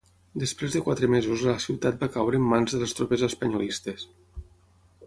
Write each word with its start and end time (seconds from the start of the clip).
Després 0.43 0.77
de 0.77 0.81
quatre 0.87 1.09
mesos 1.15 1.43
la 1.49 1.53
ciutat 1.65 2.01
va 2.05 2.09
caure 2.17 2.41
en 2.43 2.49
mans 2.55 2.77
de 2.77 2.81
les 2.87 2.99
tropes 3.01 3.29
espanyolistes. 3.31 4.11